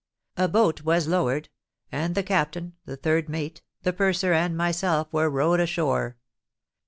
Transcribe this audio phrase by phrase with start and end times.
[0.35, 1.49] A boat was lowered;
[1.91, 6.17] and the captain, the third mate, the purser, and myself were rowed ashore.